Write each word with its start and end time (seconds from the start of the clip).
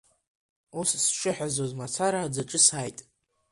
Ус 0.79 0.89
сшыҳәазоз 1.03 1.71
мацара 1.79 2.19
аӡаҿы 2.23 2.59
сааит. 2.65 2.97